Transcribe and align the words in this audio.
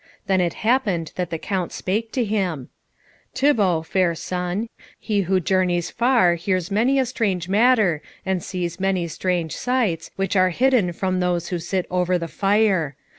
Then 0.25 0.41
it 0.41 0.55
happed 0.65 1.15
that 1.15 1.29
the 1.29 1.37
Count 1.37 1.71
spake 1.71 2.11
to 2.13 2.25
him, 2.25 2.69
"Thibault, 3.35 3.83
fair 3.83 4.15
son, 4.15 4.67
he 4.97 5.21
who 5.29 5.39
journeys 5.39 5.91
far 5.91 6.33
hears 6.33 6.71
many 6.71 6.97
a 6.97 7.05
strange 7.05 7.47
matter 7.47 8.01
and 8.25 8.41
sees 8.41 8.79
many 8.79 9.07
strange 9.07 9.55
sights, 9.55 10.09
which 10.15 10.35
are 10.35 10.49
hidden 10.49 10.91
from 10.91 11.19
those 11.19 11.49
who 11.49 11.59
sit 11.59 11.85
over 11.91 12.17
the 12.17 12.27
fire. 12.27 12.95